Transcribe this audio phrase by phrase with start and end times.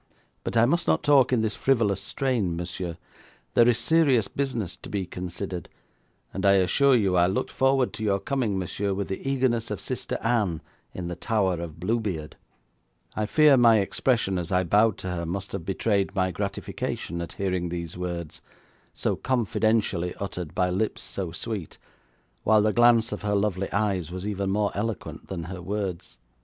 [0.43, 2.97] But I must not talk in this frivolous strain, monsieur.
[3.53, 5.69] There is serious business to be considered,
[6.33, 9.79] and I assure you I looked forward to your coming, monsieur, with the eagerness of
[9.79, 12.35] Sister Anne in the tower of Bluebeard.'
[13.15, 17.33] I fear my expression as I bowed to her must have betrayed my gratification at
[17.33, 18.41] hearing these words,
[18.95, 21.77] so confidentially uttered by lips so sweet,
[22.43, 26.17] while the glance of her lovely eyes was even more eloquent than her words.